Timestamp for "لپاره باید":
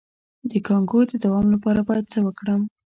1.53-2.05